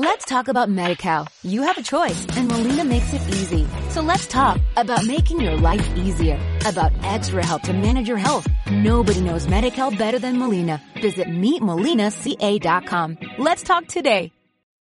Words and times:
Let's 0.00 0.26
talk 0.26 0.46
about 0.46 0.68
MediCal. 0.68 1.26
You 1.42 1.62
have 1.62 1.76
a 1.76 1.82
choice 1.82 2.24
and 2.36 2.46
Molina 2.46 2.84
makes 2.84 3.12
it 3.12 3.20
easy. 3.30 3.66
So 3.88 4.00
let's 4.00 4.28
talk 4.28 4.60
about 4.76 5.04
making 5.04 5.40
your 5.40 5.56
life 5.56 5.84
easier, 5.96 6.38
about 6.64 6.92
extra 7.02 7.44
help 7.44 7.62
to 7.62 7.72
manage 7.72 8.06
your 8.06 8.16
health. 8.16 8.46
Nobody 8.70 9.20
knows 9.20 9.48
MediCal 9.48 9.98
better 9.98 10.20
than 10.20 10.38
Molina. 10.38 10.80
Visit 11.02 11.26
meetmolinaca.com. 11.26 13.18
Let's 13.38 13.64
talk 13.64 13.88
today. 13.88 14.30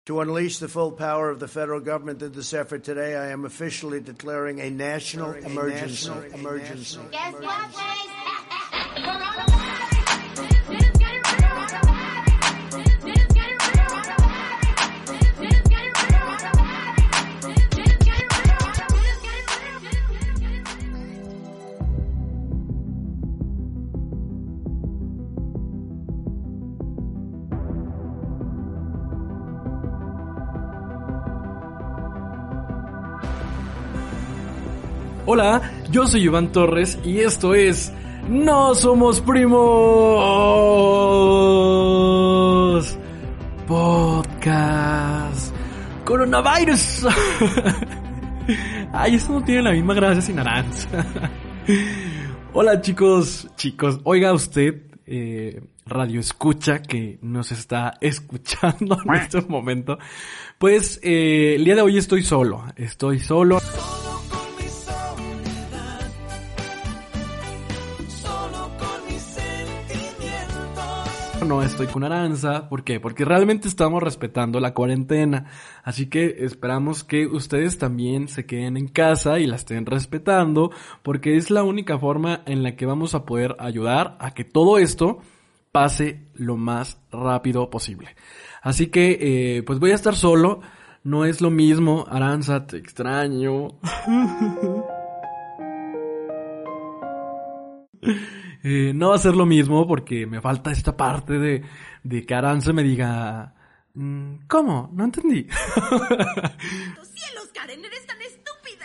To 0.06 0.22
unleash 0.22 0.60
the 0.60 0.70
full 0.70 0.91
power 0.91 1.31
of 1.31 1.39
the 1.39 1.47
federal 1.47 1.79
government 1.79 2.21
in 2.21 2.31
this 2.34 2.54
effort 2.54 2.84
today, 2.84 3.15
I 3.15 3.31
am 3.31 3.43
officially 3.43 3.99
declaring 3.99 4.59
a 4.61 4.70
national 4.70 5.34
emergency. 5.34 6.11
emergency. 6.36 6.99
Guess 7.11 7.34
what, 7.34 8.16
Hola, 35.30 35.62
yo 35.91 36.08
soy 36.08 36.23
Iván 36.23 36.54
Torres 36.54 36.98
y 37.04 37.20
esto 37.20 37.54
es 37.54 37.91
No 38.30 38.73
Somos 38.73 39.20
Primos 39.20 39.58
Podcast 43.67 45.53
Coronavirus. 46.05 47.08
Ay, 48.94 49.16
esto 49.16 49.33
no 49.33 49.44
tiene 49.44 49.64
la 49.64 49.72
misma 49.73 49.95
gracia 49.95 50.22
sin 50.22 50.39
Aranza. 50.39 50.88
Hola 52.53 52.80
chicos, 52.80 53.50
chicos, 53.58 54.00
oiga 54.05 54.31
usted, 54.31 54.81
eh, 55.05 55.61
radio 55.86 56.22
escucha 56.22 56.81
que 56.81 57.20
nos 57.22 57.52
está 57.52 57.95
escuchando 58.02 58.98
en 59.03 59.16
este 59.16 59.42
momento. 59.42 59.98
Pues 60.58 61.02
eh, 61.03 61.55
el 61.58 61.66
día 61.66 61.75
de 61.75 61.81
hoy 61.81 61.98
estoy 61.98 62.23
solo, 62.23 62.64
estoy 62.78 63.20
solo. 63.20 63.59
No 71.48 71.64
estoy 71.64 71.88
con 71.88 72.03
Aranza. 72.03 72.67
¿Por 72.67 72.84
qué? 72.84 73.00
Porque 73.00 73.23
realmente 73.23 73.70
estamos 73.70 74.03
respetando 74.03 74.59
la 74.59 74.73
cuarentena. 74.73 75.45
Así 75.84 76.08
que 76.08 76.39
esperamos 76.39 77.06
que 77.06 77.26
ustedes 77.26 77.78
también 77.78 78.28
se 78.28 78.45
queden 78.45 78.76
en 78.76 78.89
casa 78.89 79.39
y 79.39 79.45
la 79.45 79.56
estén 79.56 79.86
respetando. 79.86 80.72
Porque 81.04 81.38
es 81.38 81.50
la 81.50 81.64
única 81.64 81.98
forma 81.98 82.42
en 82.45 82.64
la 82.64 82.76
que 82.76 82.86
vamos 82.86 83.16
a 83.16 83.23
poder 83.23 83.56
ayudar 83.59 84.17
a 84.20 84.34
que 84.34 84.44
todo 84.44 84.78
esto 84.78 85.20
pase 85.72 86.28
lo 86.34 86.58
más 86.58 87.00
rápido 87.12 87.70
posible. 87.70 88.16
Así 88.61 88.88
que, 88.88 89.58
eh, 89.58 89.64
pues 89.64 89.80
voy 89.80 89.92
a 89.92 89.95
estar 89.95 90.16
solo. 90.16 90.59
No 91.04 91.23
es 91.23 91.39
lo 91.39 91.50
mismo. 91.50 92.06
Aranza, 92.09 92.67
te 92.67 92.76
extraño. 92.76 93.80
Eh, 98.70 98.92
no 98.94 99.10
va 99.12 99.16
a 99.16 99.20
ser 99.20 99.34
lo 99.34 99.46
mismo 99.46 99.88
porque 99.88 100.28
me 100.28 100.42
falta 100.42 100.72
esta 100.73 100.98
parte 100.98 101.40
de, 101.40 101.64
de 102.04 102.26
que 102.26 102.36
Aranza 102.36 102.73
me 102.73 102.84
diga, 102.84 103.54
"Mm, 103.94 104.40
¿cómo? 104.46 104.90
No 104.94 105.06
entendí. 105.06 105.48
¡Cielos, 107.14 107.48
Karen! 107.54 107.86
¡Eres 107.86 108.06
tan! 108.06 108.18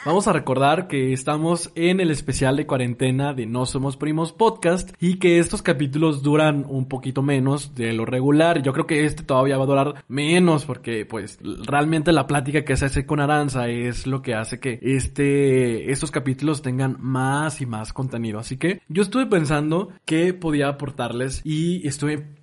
Vamos 0.05 0.27
a 0.27 0.33
recordar 0.33 0.89
que 0.89 1.13
estamos 1.13 1.71
en 1.77 2.01
el 2.01 2.11
especial 2.11 2.57
de 2.57 2.67
cuarentena 2.67 3.35
de 3.35 3.47
No 3.47 3.67
Somos 3.67 3.97
Primos 3.97 4.33
Podcast 4.33 4.91
y 5.01 5.21
que 5.21 5.39
estos 5.39 5.63
capítulos 5.63 6.25
duran 6.25 6.67
un 6.69 6.89
poquito 6.89 7.23
menos 7.23 7.77
de 7.77 7.93
lo 7.93 8.05
regular. 8.05 8.63
Yo 8.63 8.73
creo 8.73 8.89
que 8.89 9.05
este 9.05 9.23
todavía 9.23 9.59
va 9.59 9.63
a 9.63 9.69
durar 9.69 10.05
menos 10.09 10.65
porque 10.65 11.07
pues 11.07 11.39
realmente 11.41 12.11
la 12.11 12.27
plática 12.27 12.65
que 12.65 12.77
se 12.77 12.87
hace 12.87 13.07
con 13.07 13.21
Aranza 13.21 13.69
es 13.69 14.09
lo 14.09 14.23
que 14.23 14.35
hace 14.35 14.59
que 14.59 14.81
este, 14.83 15.93
estos 15.93 16.11
capítulos 16.11 16.63
tengan 16.63 16.97
más 16.99 17.61
y 17.61 17.67
más 17.67 17.93
contenido. 17.93 18.41
Así 18.41 18.57
que 18.57 18.83
yo 18.89 19.03
estuve 19.05 19.27
pensando 19.27 19.91
qué 20.05 20.35
podía 20.35 20.67
aportarles 20.67 21.43
y 21.45 21.87
estuve 21.87 22.42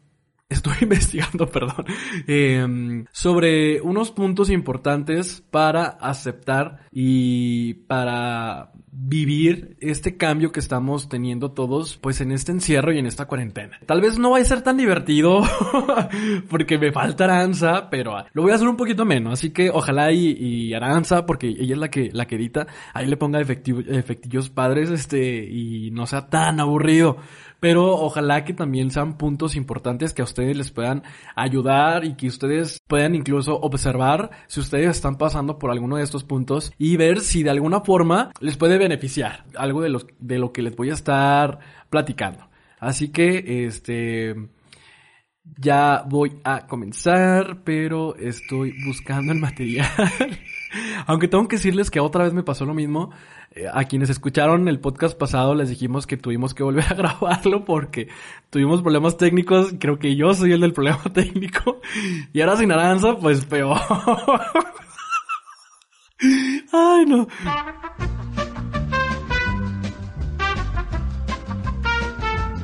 Estoy 0.50 0.74
investigando, 0.82 1.48
perdón, 1.48 1.86
em, 2.28 3.06
sobre 3.12 3.82
unos 3.82 4.12
puntos 4.12 4.50
importantes 4.50 5.44
para 5.52 5.86
aceptar 5.86 6.80
y 6.92 7.76
para 7.88 8.72
vivir 8.92 9.78
este 9.80 10.18
cambio 10.18 10.52
que 10.52 10.60
estamos 10.60 11.08
teniendo 11.08 11.52
todos, 11.52 11.98
pues 11.98 12.20
en 12.22 12.32
este 12.32 12.52
encierro 12.52 12.92
y 12.92 12.98
en 12.98 13.06
esta 13.06 13.26
cuarentena. 13.26 13.78
Tal 13.86 14.02
vez 14.02 14.18
no 14.18 14.32
va 14.32 14.40
a 14.40 14.44
ser 14.44 14.64
tan 14.64 14.78
divertido 14.78 15.42
porque 16.50 16.80
me 16.80 16.92
falta 16.92 17.26
Aranza, 17.26 17.90
pero 17.92 18.18
ah, 18.18 18.26
lo 18.34 18.42
voy 18.42 18.52
a 18.52 18.56
hacer 18.56 18.68
un 18.68 18.76
poquito 18.76 19.06
menos. 19.06 19.34
Así 19.34 19.52
que 19.52 19.70
ojalá 19.70 20.12
y, 20.12 20.31
y 20.31 20.74
Aranza, 20.74 21.26
porque 21.28 21.48
ella 21.48 21.76
es 21.76 21.80
la 21.80 21.90
que, 21.90 22.10
la 22.12 22.26
que 22.26 22.36
edita, 22.36 22.66
ahí 22.94 23.06
le 23.06 23.18
ponga 23.18 23.40
efectivo- 23.40 23.84
efectillos 23.88 24.50
padres, 24.50 24.90
este, 24.90 25.46
y 25.46 25.92
no 25.92 26.08
sea 26.08 26.28
tan 26.28 26.60
aburrido 26.60 27.18
pero 27.59 27.94
ojalá 27.94 28.46
que 28.46 28.53
también 28.53 28.92
sean 28.92 29.18
puntos 29.18 29.56
importantes 29.56 30.14
que 30.14 30.22
a 30.22 30.25
ustedes 30.25 30.56
les 30.56 30.72
puedan 30.72 31.03
ayudar 31.36 32.06
y 32.06 32.16
que 32.16 32.28
ustedes 32.28 32.81
puedan 32.88 33.16
incluso 33.16 33.59
observar 33.59 34.30
si 34.47 34.59
ustedes 34.59 34.90
están 34.90 35.18
pasando 35.18 35.59
por 35.59 35.72
alguno 35.72 35.98
de 35.98 36.03
estos 36.03 36.24
puntos 36.24 36.72
y 36.78 36.98
ver 36.98 37.22
si 37.22 37.44
de 37.44 37.50
alguna 37.50 37.81
forma 37.81 38.31
les 38.40 38.58
puede 38.58 38.78
beneficiar 38.78 39.46
algo 39.56 39.81
de, 39.81 39.90
los, 39.90 40.08
de 40.19 40.40
lo 40.40 40.52
que 40.52 40.62
les 40.62 40.75
voy 40.75 40.90
a 40.90 40.94
estar 40.94 41.59
platicando. 41.90 42.50
Así 42.80 43.09
que, 43.09 43.66
este, 43.66 44.36
ya 45.58 46.03
voy 46.08 46.40
a 46.44 46.66
comenzar, 46.68 47.64
pero 47.64 48.16
estoy 48.16 48.74
buscando 48.86 49.34
el 49.34 49.40
material. 49.40 49.88
Aunque 51.07 51.28
tengo 51.28 51.47
que 51.47 51.56
decirles 51.56 51.90
que 51.90 52.00
otra 52.00 52.24
vez 52.24 52.34
me 52.34 52.44
pasó 52.44 52.66
lo 52.66 52.74
mismo. 52.74 53.12
Eh, 53.52 53.66
A 53.72 53.85
quienes 53.85 54.09
escucharon 54.09 54.68
el 54.68 54.80
podcast 54.80 55.18
pasado 55.18 55.56
les 55.56 55.69
dijimos 55.69 56.06
que 56.06 56.18
tuvimos 56.18 56.53
que 56.53 56.63
volver 56.63 56.85
a 56.90 56.94
grabarlo 56.96 57.66
porque 57.66 58.07
tuvimos 58.50 58.81
problemas 58.81 59.18
técnicos. 59.18 59.74
Creo 59.80 59.97
que 60.00 60.16
yo 60.16 60.34
soy 60.34 60.52
el 60.52 60.62
del 60.62 60.74
problema 60.74 61.02
técnico. 61.13 61.81
Y 62.34 62.41
ahora 62.41 62.57
sin 62.57 62.72
Aranza, 62.72 63.18
pues 63.18 63.46
peor. 63.46 63.78
Ay, 66.72 67.06
no. 67.07 67.28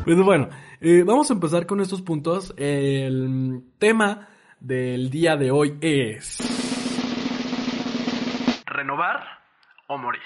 Pues 0.04 0.18
bueno, 0.18 0.50
eh, 0.82 1.04
vamos 1.04 1.30
a 1.32 1.34
empezar 1.34 1.66
con 1.66 1.82
estos 1.82 2.02
puntos. 2.04 2.54
El 2.58 3.64
tema 3.80 4.28
del 4.60 5.10
día 5.10 5.36
de 5.36 5.50
hoy 5.52 5.78
es... 5.82 6.55
¿Renovar 8.86 9.24
o 9.88 9.98
morir? 9.98 10.22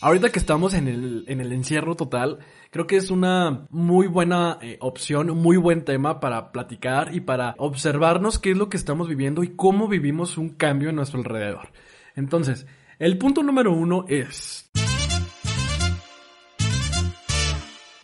Ahorita 0.00 0.30
que 0.30 0.38
estamos 0.38 0.72
en 0.72 0.86
el, 0.86 1.24
en 1.26 1.40
el 1.40 1.52
encierro 1.52 1.96
total, 1.96 2.38
creo 2.70 2.86
que 2.86 2.94
es 2.94 3.10
una 3.10 3.66
muy 3.70 4.06
buena 4.06 4.58
eh, 4.62 4.76
opción, 4.80 5.36
muy 5.36 5.56
buen 5.56 5.84
tema 5.84 6.20
para 6.20 6.52
platicar 6.52 7.12
y 7.12 7.18
para 7.18 7.56
observarnos 7.58 8.38
qué 8.38 8.52
es 8.52 8.56
lo 8.56 8.68
que 8.68 8.76
estamos 8.76 9.08
viviendo 9.08 9.42
y 9.42 9.56
cómo 9.56 9.88
vivimos 9.88 10.38
un 10.38 10.50
cambio 10.50 10.90
en 10.90 10.94
nuestro 10.94 11.18
alrededor. 11.18 11.72
Entonces, 12.14 12.68
el 13.00 13.18
punto 13.18 13.42
número 13.42 13.72
uno 13.72 14.04
es 14.06 14.70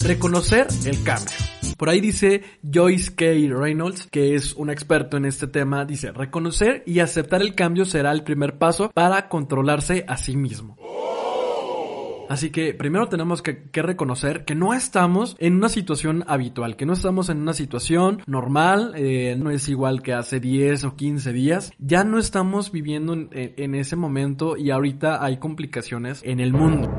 reconocer 0.00 0.66
el 0.87 1.04
cambio. 1.04 1.41
Por 1.77 1.88
ahí 1.88 2.00
dice 2.00 2.43
Joyce 2.62 3.15
K. 3.15 3.25
Reynolds, 3.59 4.06
que 4.10 4.34
es 4.34 4.55
un 4.55 4.71
experto 4.71 5.16
en 5.16 5.25
este 5.25 5.47
tema, 5.47 5.84
dice, 5.84 6.12
reconocer 6.12 6.82
y 6.87 7.00
aceptar 7.00 7.43
el 7.43 7.55
cambio 7.55 7.85
será 7.85 8.12
el 8.12 8.23
primer 8.23 8.58
paso 8.58 8.91
para 8.93 9.29
controlarse 9.29 10.05
a 10.08 10.17
sí 10.17 10.37
mismo. 10.37 10.76
Así 12.29 12.50
que 12.50 12.73
primero 12.73 13.08
tenemos 13.08 13.43
que, 13.43 13.69
reconocer 13.75 14.46
que 14.46 14.55
no 14.55 14.73
estamos 14.73 15.37
en 15.38 15.56
una 15.56 15.69
situación 15.69 16.25
habitual, 16.26 16.76
que 16.76 16.87
no 16.87 16.94
estamos 16.94 17.29
en 17.29 17.38
una 17.43 17.52
situación 17.52 18.23
normal, 18.26 18.93
eh, 18.96 19.37
no 19.38 19.50
es 19.50 19.69
igual 19.69 20.00
que 20.00 20.14
hace 20.14 20.41
10 20.41 20.85
o 20.85 20.96
15 20.96 21.32
días, 21.35 21.73
ya 21.79 22.05
no 22.05 22.19
estamos 22.19 22.73
viviendo 22.73 23.12
en, 23.12 23.29
en- 23.32 23.52
en 23.58 23.75
ese 23.75 23.96
momento 23.96 24.56
y 24.56 24.70
ahorita 24.70 25.23
hay 25.23 25.37
complicaciones 25.38 26.23
en 26.25 26.41
el 26.41 26.55
mundo. 26.55 26.91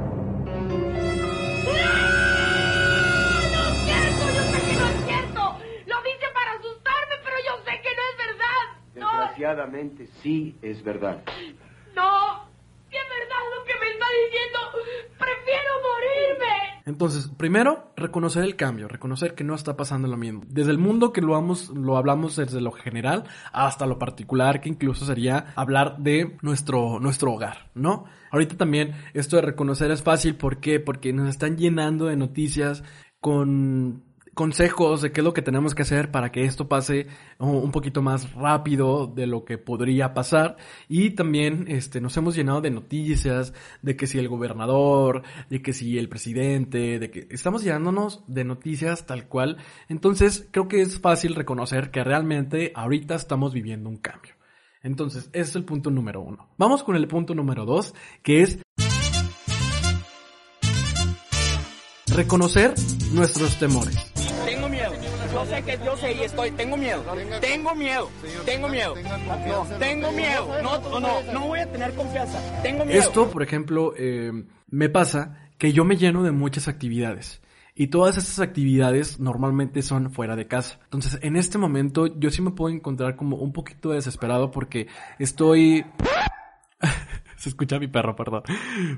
Desgraciadamente 9.54 10.08
sí 10.22 10.56
es 10.62 10.84
verdad. 10.84 11.24
no. 11.96 12.52
Si 12.90 12.98
es 12.98 13.04
verdad 13.10 13.38
lo 13.58 13.66
que 13.66 13.74
me 13.80 13.92
está 13.92 14.06
diciendo, 14.24 14.60
prefiero 15.18 15.72
morirme. 15.82 16.84
Entonces, 16.86 17.32
primero, 17.38 17.92
reconocer 17.96 18.44
el 18.44 18.56
cambio, 18.56 18.88
reconocer 18.88 19.34
que 19.34 19.44
no 19.44 19.56
está 19.56 19.76
pasando 19.76 20.08
lo 20.08 20.16
mismo. 20.16 20.44
Desde 20.48 20.70
el 20.70 20.78
mundo 20.78 21.12
que 21.12 21.22
lo, 21.22 21.32
vamos, 21.32 21.70
lo 21.70 21.98
hablamos 21.98 22.36
desde 22.36 22.62
lo 22.62 22.72
general 22.72 23.24
hasta 23.52 23.88
lo 23.88 23.98
particular, 23.98 24.62
que 24.62 24.70
incluso 24.70 25.06
sería 25.06 25.54
hablar 25.56 25.98
de 25.98 26.38
nuestro, 26.44 27.00
nuestro 27.00 27.32
hogar, 27.34 27.72
¿no? 27.74 28.06
Ahorita 28.32 28.58
también 28.58 28.94
esto 29.16 29.38
de 29.38 29.42
reconocer 29.44 29.90
es 29.90 30.04
fácil, 30.04 30.36
¿por 30.36 30.60
qué? 30.60 30.80
Porque 30.80 31.14
nos 31.14 31.30
están 31.30 31.58
llenando 31.58 32.06
de 32.06 32.16
noticias 32.16 32.84
con 33.20 34.04
consejos 34.34 35.02
de 35.02 35.12
qué 35.12 35.22
es 35.22 35.26
lo 35.26 35.34
que 35.34 35.42
tenemos 35.42 35.76
que 35.76 35.84
hacer 35.84 36.12
para 36.12 36.32
que 36.32 36.44
esto 36.44 36.68
pase 36.68 37.08
un 37.38 37.72
poquito 37.72 38.02
más 38.02 38.34
rápido 38.34 39.08
de 39.08 39.28
lo 39.28 39.46
que 39.46 39.58
podría 39.58 40.14
pasar 40.14 40.58
y 40.88 41.12
también 41.12 41.66
este 41.68 42.02
nos 42.02 42.18
hemos 42.18 42.36
llenado 42.36 42.62
de 42.62 42.72
noticias 42.72 43.54
de 43.82 43.96
que 43.96 44.08
si 44.08 44.18
el 44.18 44.28
gobernador, 44.28 45.24
de 45.50 45.62
que 45.62 45.74
si 45.74 45.98
el 45.98 46.10
presidente, 46.10 47.00
de 47.00 47.12
que 47.12 47.28
estamos 47.30 47.64
llenándonos 47.64 48.24
de 48.28 48.44
noticias 48.44 49.06
tal 49.06 49.28
cual. 49.28 49.58
Entonces, 49.88 50.48
creo 50.52 50.68
que 50.68 50.82
es 50.82 51.00
fácil 51.00 51.36
reconocer 51.36 51.92
que 51.92 52.04
realmente 52.04 52.72
ahorita 52.76 53.16
estamos 53.16 53.54
viviendo 53.54 53.90
un 53.90 53.98
cambio. 53.98 54.34
Entonces, 54.82 55.30
ese 55.32 55.50
es 55.50 55.56
el 55.56 55.64
punto 55.64 55.90
número 55.90 56.22
uno. 56.22 56.50
Vamos 56.58 56.84
con 56.84 56.96
el 56.96 57.08
punto 57.08 57.34
número 57.34 57.66
dos, 57.66 57.94
que 58.22 58.42
es 58.42 58.60
reconocer 62.14 62.74
nuestros 63.14 63.58
temores. 63.58 64.13
Yo 65.34 65.46
sé 65.48 65.64
que 65.64 65.80
yo 65.84 65.98
sé 65.98 66.14
y 66.14 66.22
estoy. 66.22 66.52
Tengo 66.52 66.78
miedo. 66.78 67.04
Tengo 67.42 67.76
miedo. 67.76 68.10
Tengo 68.46 68.70
miedo. 68.70 68.96
No, 69.48 69.66
tengo 69.80 70.12
miedo. 70.12 70.62
No, 70.62 71.00
no, 71.00 71.34
no 71.34 71.48
voy 71.48 71.60
a 71.60 71.72
tener 71.72 71.94
confianza. 71.96 72.40
Tengo 72.62 72.86
miedo. 72.86 73.00
Esto, 73.00 73.30
por 73.32 73.42
ejemplo, 73.42 73.94
eh, 73.98 74.32
me 74.70 74.90
pasa 74.90 75.50
que 75.58 75.74
yo 75.74 75.86
me 75.86 75.98
lleno 75.98 76.22
de 76.22 76.32
muchas 76.32 76.68
actividades. 76.68 77.42
Y 77.76 77.88
todas 77.88 78.18
estas 78.18 78.40
actividades 78.40 79.20
normalmente 79.20 79.82
son 79.82 80.12
fuera 80.12 80.36
de 80.36 80.48
casa. 80.48 80.80
Entonces, 80.84 81.18
en 81.24 81.36
este 81.36 81.58
momento 81.58 82.06
yo 82.20 82.30
sí 82.30 82.44
me 82.44 82.52
puedo 82.52 82.74
encontrar 82.74 83.16
como 83.16 83.38
un 83.38 83.52
poquito 83.54 83.90
desesperado 83.90 84.52
porque 84.52 84.88
estoy... 85.18 85.86
Se 87.38 87.50
escucha 87.50 87.80
mi 87.80 87.88
perro, 87.88 88.16
perdón. 88.16 88.44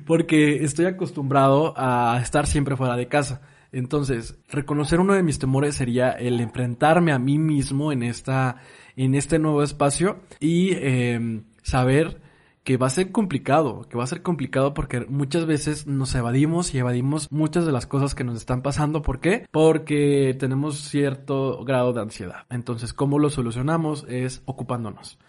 Porque 0.06 0.64
estoy 0.64 0.86
acostumbrado 0.86 1.74
a 1.78 2.20
estar 2.22 2.46
siempre 2.46 2.76
fuera 2.76 2.96
de 2.96 3.08
casa. 3.08 3.42
Entonces, 3.76 4.40
reconocer 4.48 5.02
uno 5.02 5.16
de 5.16 5.22
mis 5.22 5.38
temores 5.38 5.76
sería 5.76 6.12
el 6.12 6.40
enfrentarme 6.40 7.12
a 7.12 7.20
mí 7.20 7.38
mismo 7.38 7.92
en 7.92 8.04
esta, 8.04 8.56
en 8.96 9.16
este 9.16 9.38
nuevo 9.38 9.62
espacio 9.64 10.22
y 10.40 10.70
eh, 10.76 11.42
saber 11.62 12.22
que 12.64 12.78
va 12.78 12.88
a 12.88 12.90
ser 12.90 13.12
complicado, 13.12 13.86
que 13.90 13.98
va 13.98 14.06
a 14.06 14.08
ser 14.08 14.22
complicado 14.22 14.74
porque 14.74 15.02
muchas 15.02 15.46
veces 15.46 15.88
nos 15.88 16.16
evadimos 16.16 16.74
y 16.74 16.78
evadimos 16.78 17.34
muchas 17.34 17.66
de 17.66 17.74
las 17.74 17.86
cosas 17.86 18.16
que 18.16 18.24
nos 18.24 18.38
están 18.38 18.62
pasando. 18.62 19.02
¿Por 19.02 19.20
qué? 19.20 19.46
Porque 19.52 20.34
tenemos 20.40 20.80
cierto 20.80 21.66
grado 21.66 21.92
de 21.92 22.02
ansiedad. 22.02 22.46
Entonces, 22.50 22.94
¿cómo 22.94 23.20
lo 23.20 23.30
solucionamos? 23.30 24.06
Es 24.08 24.42
ocupándonos. 24.46 25.20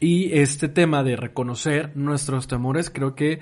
Y 0.00 0.36
este 0.36 0.68
tema 0.68 1.04
de 1.04 1.14
reconocer 1.14 1.96
nuestros 1.96 2.48
temores 2.48 2.90
creo 2.90 3.14
que 3.14 3.38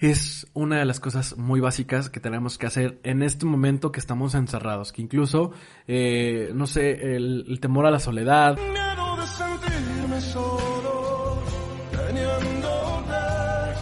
es 0.00 0.46
una 0.54 0.78
de 0.78 0.84
las 0.86 0.98
cosas 1.00 1.36
muy 1.36 1.60
básicas 1.60 2.08
que 2.10 2.20
tenemos 2.20 2.56
que 2.58 2.66
hacer 2.66 3.00
en 3.04 3.22
este 3.22 3.44
momento 3.46 3.92
que 3.92 4.00
estamos 4.00 4.34
encerrados, 4.34 4.92
que 4.92 5.02
incluso, 5.02 5.52
eh, 5.86 6.50
no 6.54 6.66
sé, 6.66 7.16
el, 7.16 7.44
el 7.48 7.60
temor 7.60 7.86
a 7.86 7.90
la 7.90 8.00
soledad, 8.00 8.56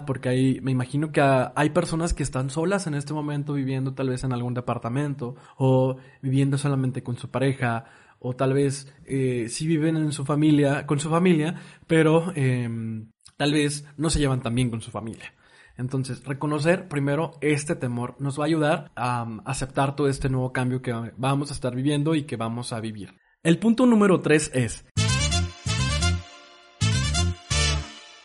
porque 0.06 0.28
hay, 0.30 0.60
me 0.62 0.70
imagino 0.72 1.12
que 1.12 1.20
ha- 1.20 1.52
hay 1.54 1.70
personas 1.70 2.14
que 2.14 2.22
están 2.22 2.48
solas 2.50 2.86
en 2.86 2.94
este 2.94 3.12
momento 3.12 3.52
viviendo 3.52 3.92
tal 3.94 4.08
vez 4.08 4.24
en 4.24 4.32
algún 4.32 4.54
departamento 4.54 5.36
o 5.56 5.96
viviendo 6.22 6.56
solamente 6.56 7.02
con 7.02 7.16
su 7.18 7.30
pareja 7.30 7.84
o 8.18 8.34
tal 8.34 8.54
vez 8.54 8.92
eh, 9.06 9.46
sí 9.50 9.66
viven 9.66 9.96
en 9.96 10.12
su 10.12 10.24
familia, 10.24 10.86
con 10.86 10.98
su 10.98 11.10
familia, 11.10 11.56
pero 11.86 12.32
em, 12.34 13.10
tal 13.36 13.52
vez 13.52 13.84
no 13.96 14.08
se 14.10 14.18
llevan 14.18 14.40
tan 14.40 14.54
bien 14.54 14.70
con 14.70 14.80
su 14.80 14.90
familia. 14.90 15.34
Entonces, 15.78 16.24
reconocer 16.24 16.88
primero 16.88 17.38
este 17.40 17.76
temor 17.76 18.16
nos 18.18 18.38
va 18.38 18.42
a 18.42 18.46
ayudar 18.46 18.90
a 18.96 19.22
um, 19.22 19.40
aceptar 19.44 19.94
todo 19.94 20.08
este 20.08 20.28
nuevo 20.28 20.52
cambio 20.52 20.82
que 20.82 20.92
vamos 21.16 21.50
a 21.50 21.54
estar 21.54 21.74
viviendo 21.74 22.16
y 22.16 22.24
que 22.24 22.36
vamos 22.36 22.72
a 22.72 22.80
vivir. 22.80 23.14
El 23.44 23.60
punto 23.60 23.86
número 23.86 24.20
tres 24.20 24.50
es 24.52 24.84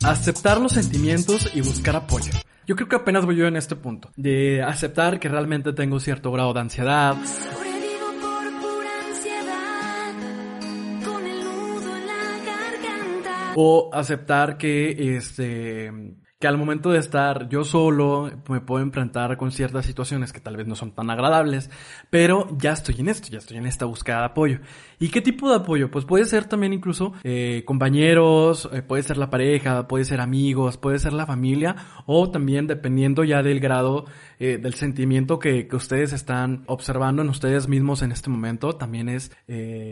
aceptar 0.03 0.59
los 0.59 0.71
sentimientos 0.71 1.55
y 1.55 1.61
buscar 1.61 1.95
apoyo. 1.95 2.31
Yo 2.65 2.75
creo 2.75 2.89
que 2.89 2.95
apenas 2.95 3.23
voy 3.23 3.35
yo 3.35 3.45
en 3.45 3.55
este 3.55 3.75
punto, 3.75 4.09
de 4.15 4.63
aceptar 4.63 5.19
que 5.19 5.29
realmente 5.29 5.73
tengo 5.73 5.99
cierto 5.99 6.31
grado 6.31 6.53
de 6.53 6.61
ansiedad, 6.61 7.15
o 13.55 13.91
aceptar 13.93 14.57
que 14.57 15.15
este 15.17 15.91
que 16.43 16.49
al 16.49 16.57
momento 16.57 16.91
de 16.91 16.99
estar 16.99 17.47
yo 17.47 17.63
solo 17.63 18.29
me 18.49 18.59
puedo 18.59 18.83
enfrentar 18.83 19.37
con 19.37 19.53
ciertas 19.53 19.85
situaciones 19.85 20.33
que 20.33 20.41
tal 20.41 20.57
vez 20.57 20.67
no 20.67 20.75
son 20.75 20.91
tan 20.91 21.09
agradables, 21.09 21.69
pero 22.09 22.49
ya 22.57 22.73
estoy 22.73 22.95
en 22.99 23.07
esto, 23.07 23.29
ya 23.31 23.37
estoy 23.37 23.55
en 23.55 23.65
esta 23.65 23.85
búsqueda 23.85 24.19
de 24.19 24.25
apoyo. 24.25 24.59
¿Y 24.99 25.07
qué 25.07 25.21
tipo 25.21 25.49
de 25.49 25.55
apoyo? 25.55 25.89
Pues 25.89 26.03
puede 26.03 26.25
ser 26.25 26.43
también 26.43 26.73
incluso 26.73 27.13
eh, 27.23 27.63
compañeros, 27.65 28.69
eh, 28.73 28.81
puede 28.81 29.03
ser 29.03 29.15
la 29.15 29.29
pareja, 29.29 29.87
puede 29.87 30.03
ser 30.03 30.19
amigos, 30.19 30.75
puede 30.75 30.99
ser 30.99 31.13
la 31.13 31.25
familia, 31.25 31.77
o 32.07 32.29
también 32.29 32.67
dependiendo 32.67 33.23
ya 33.23 33.41
del 33.41 33.61
grado 33.61 34.03
eh, 34.37 34.57
del 34.57 34.73
sentimiento 34.73 35.39
que, 35.39 35.69
que 35.69 35.75
ustedes 35.77 36.11
están 36.11 36.65
observando 36.67 37.21
en 37.21 37.29
ustedes 37.29 37.69
mismos 37.69 38.01
en 38.01 38.11
este 38.11 38.29
momento, 38.29 38.75
también 38.75 39.07
es 39.07 39.31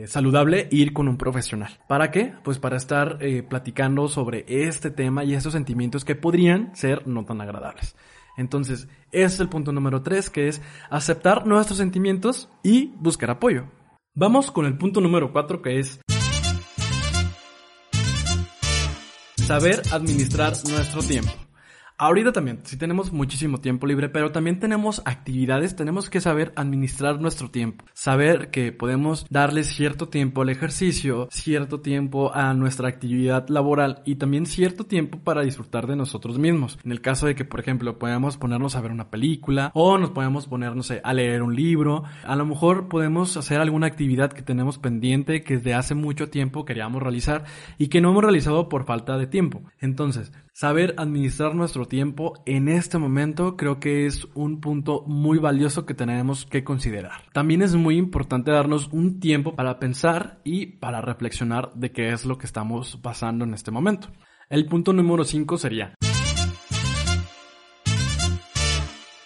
saludable 0.08 0.68
ir 0.72 0.92
con 0.92 1.08
un 1.08 1.16
profesional. 1.16 1.80
¿Para 1.88 2.12
qué? 2.12 2.34
Pues 2.44 2.60
para 2.60 2.76
estar 2.76 3.20
platicando 3.48 4.10
sobre 4.10 4.44
este 4.48 4.92
tema 4.92 5.24
y 5.24 5.34
estos 5.34 5.54
sentimientos 5.54 6.04
que 6.04 6.16
podrían 6.16 6.41
ser 6.74 7.08
no 7.08 7.26
tan 7.26 7.42
agradables. 7.42 7.96
Entonces, 8.38 8.88
ese 9.12 9.36
es 9.36 9.40
el 9.40 9.50
punto 9.50 9.72
número 9.72 10.02
tres, 10.02 10.30
que 10.30 10.48
es 10.48 10.62
aceptar 10.90 11.46
nuestros 11.46 11.78
sentimientos 11.78 12.50
y 12.64 12.88
buscar 12.98 13.30
apoyo. 13.30 13.66
Vamos 14.16 14.52
con 14.52 14.66
el 14.66 14.78
punto 14.78 15.02
número 15.02 15.32
cuatro, 15.32 15.62
que 15.62 15.80
es 15.80 16.00
saber 19.36 19.82
administrar 19.92 20.54
nuestro 20.70 21.02
tiempo. 21.02 21.32
Ahorita 22.02 22.32
también, 22.32 22.62
si 22.64 22.78
tenemos 22.78 23.14
muchísimo 23.14 23.60
tiempo 23.60 23.86
libre, 23.86 24.10
pero 24.10 24.32
también 24.32 24.60
tenemos 24.60 25.04
actividades, 25.06 25.76
tenemos 25.76 26.10
que 26.10 26.20
saber 26.20 26.52
administrar 26.56 27.22
nuestro 27.22 27.52
tiempo. 27.52 27.86
Saber 27.94 28.50
que 28.50 28.72
podemos 28.72 29.28
darle 29.30 29.64
cierto 29.64 30.10
tiempo 30.10 30.42
al 30.42 30.50
ejercicio, 30.50 31.28
cierto 31.30 31.82
tiempo 31.82 32.34
a 32.34 32.56
nuestra 32.56 32.90
actividad 32.90 33.50
laboral 33.50 34.02
y 34.04 34.16
también 34.16 34.48
cierto 34.48 34.88
tiempo 34.88 35.20
para 35.20 35.44
disfrutar 35.44 35.86
de 35.86 35.96
nosotros 35.96 36.40
mismos. 36.40 36.80
En 36.84 36.92
el 36.92 37.02
caso 37.02 37.28
de 37.28 37.36
que, 37.36 37.46
por 37.46 37.60
ejemplo, 37.60 38.00
podamos 38.00 38.36
ponernos 38.36 38.76
a 38.76 38.82
ver 38.82 38.92
una 38.92 39.12
película 39.12 39.70
o 39.76 40.00
nos 40.00 40.10
podemos 40.10 40.48
poner, 40.48 40.76
no 40.76 40.82
sé, 40.82 41.02
a 41.04 41.14
leer 41.14 41.44
un 41.44 41.56
libro. 41.56 42.04
A 42.24 42.36
lo 42.36 42.48
mejor 42.48 42.88
podemos 42.88 43.38
hacer 43.38 43.62
alguna 43.62 43.86
actividad 43.86 44.34
que 44.34 44.42
tenemos 44.42 44.80
pendiente 44.80 45.44
que 45.44 45.58
desde 45.58 45.76
hace 45.76 45.94
mucho 45.94 46.32
tiempo 46.32 46.66
queríamos 46.66 47.04
realizar 47.04 47.44
y 47.78 47.90
que 47.90 48.02
no 48.02 48.10
hemos 48.10 48.24
realizado 48.24 48.70
por 48.70 48.86
falta 48.86 49.20
de 49.20 49.28
tiempo. 49.28 49.62
Entonces, 49.80 50.32
saber 50.54 50.96
administrar 50.98 51.56
nuestro 51.56 51.86
tiempo 51.86 52.42
en 52.46 52.68
este 52.68 52.98
momento 52.98 53.56
creo 53.56 53.80
que 53.80 54.06
es 54.06 54.28
un 54.34 54.60
punto 54.60 55.04
muy 55.08 55.40
valioso 55.40 55.86
que 55.86 55.94
tenemos 55.94 56.46
que 56.46 56.64
considerar. 56.64 57.24
También 57.34 57.62
es 57.62 57.76
muy 57.76 57.98
importante 57.98 58.52
darnos 58.52 58.90
un 58.92 59.20
tiempo 59.20 59.56
para 59.56 59.80
pensar 59.80 60.42
y 60.44 60.68
para 60.68 61.02
reflexionar 61.02 61.72
de 61.74 61.92
qué 61.92 62.12
es 62.12 62.26
lo 62.26 62.38
que 62.38 62.46
estamos 62.46 62.98
pasando 62.98 63.46
en 63.46 63.54
este 63.54 63.72
momento. 63.72 64.10
El 64.50 64.66
punto 64.66 64.94
número 64.94 65.24
5 65.24 65.58
sería 65.58 65.96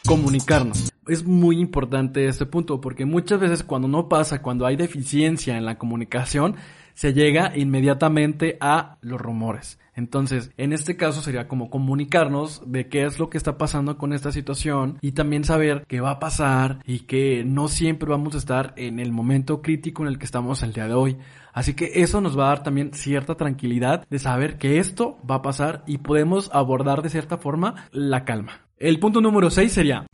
comunicarnos. 0.06 0.92
Es 1.08 1.24
muy 1.24 1.60
importante 1.60 2.28
este 2.28 2.46
punto 2.46 2.80
porque 2.80 3.06
muchas 3.06 3.40
veces 3.40 3.64
cuando 3.64 3.88
no 3.88 4.08
pasa, 4.08 4.42
cuando 4.42 4.66
hay 4.66 4.76
deficiencia 4.76 5.58
en 5.58 5.66
la 5.66 5.78
comunicación, 5.78 6.56
se 6.96 7.14
llega 7.14 7.56
inmediatamente 7.56 8.58
a 8.60 8.98
los 9.02 9.22
rumores. 9.22 9.80
Entonces, 9.96 10.52
en 10.58 10.74
este 10.74 10.98
caso 10.98 11.22
sería 11.22 11.48
como 11.48 11.70
comunicarnos 11.70 12.64
de 12.66 12.90
qué 12.90 13.06
es 13.06 13.18
lo 13.18 13.30
que 13.30 13.38
está 13.38 13.58
pasando 13.58 13.98
con 13.98 14.12
esta 14.12 14.32
situación 14.32 14.98
y 15.02 15.14
también 15.14 15.46
saber 15.46 15.86
qué 15.88 16.02
va 16.02 16.12
a 16.12 16.20
pasar 16.20 16.80
y 16.86 17.02
que 17.02 17.44
no 17.46 17.70
siempre 17.70 18.10
vamos 18.10 18.36
a 18.36 18.40
estar 18.40 18.74
en 18.76 19.00
el 19.00 19.14
momento 19.14 19.62
crítico 19.62 20.04
en 20.04 20.10
el 20.10 20.18
que 20.18 20.26
estamos 20.26 20.64
el 20.64 20.74
día 20.74 20.88
de 20.88 20.94
hoy. 20.94 21.18
Así 21.54 21.74
que 21.76 21.92
eso 21.96 22.20
nos 22.20 22.38
va 22.38 22.46
a 22.46 22.50
dar 22.50 22.64
también 22.64 22.94
cierta 22.94 23.36
tranquilidad 23.36 24.06
de 24.10 24.20
saber 24.20 24.58
que 24.58 24.80
esto 24.80 25.18
va 25.30 25.36
a 25.36 25.42
pasar 25.42 25.84
y 25.88 26.00
podemos 26.00 26.50
abordar 26.52 27.02
de 27.02 27.10
cierta 27.10 27.38
forma 27.38 27.88
la 27.92 28.26
calma. 28.26 28.66
El 28.78 29.00
punto 29.00 29.22
número 29.22 29.50
6 29.50 29.72
sería 29.72 30.06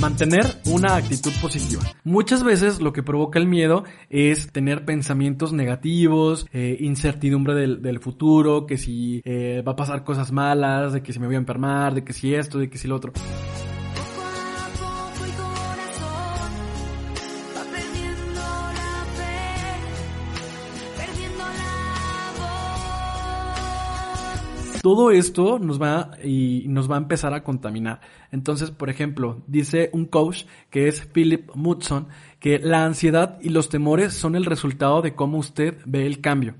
Mantener 0.00 0.46
una 0.66 0.94
actitud 0.94 1.32
positiva. 1.40 1.82
Muchas 2.04 2.44
veces 2.44 2.80
lo 2.80 2.92
que 2.92 3.02
provoca 3.02 3.40
el 3.40 3.46
miedo 3.48 3.82
es 4.10 4.52
tener 4.52 4.84
pensamientos 4.84 5.52
negativos, 5.52 6.46
eh, 6.52 6.76
incertidumbre 6.78 7.54
del, 7.54 7.82
del 7.82 7.98
futuro, 7.98 8.64
que 8.64 8.78
si 8.78 9.20
eh, 9.24 9.62
va 9.66 9.72
a 9.72 9.76
pasar 9.76 10.04
cosas 10.04 10.30
malas, 10.30 10.92
de 10.92 11.02
que 11.02 11.12
si 11.12 11.18
me 11.18 11.26
voy 11.26 11.34
a 11.34 11.38
enfermar, 11.38 11.94
de 11.94 12.04
que 12.04 12.12
si 12.12 12.32
esto, 12.32 12.58
de 12.58 12.70
que 12.70 12.78
si 12.78 12.86
lo 12.86 12.94
otro. 12.94 13.12
Todo 24.82 25.10
esto 25.10 25.58
nos 25.58 25.80
va 25.80 26.12
y 26.22 26.64
nos 26.68 26.90
va 26.90 26.96
a 26.96 26.98
empezar 26.98 27.34
a 27.34 27.42
contaminar. 27.42 28.00
Entonces, 28.30 28.70
por 28.70 28.90
ejemplo, 28.90 29.42
dice 29.46 29.90
un 29.92 30.06
coach 30.06 30.44
que 30.70 30.88
es 30.88 31.06
Philip 31.12 31.50
Mudson 31.54 32.08
que 32.38 32.58
la 32.58 32.84
ansiedad 32.84 33.38
y 33.40 33.48
los 33.48 33.68
temores 33.68 34.14
son 34.14 34.36
el 34.36 34.44
resultado 34.44 35.02
de 35.02 35.14
cómo 35.14 35.38
usted 35.38 35.78
ve 35.84 36.06
el 36.06 36.20
cambio. 36.20 36.54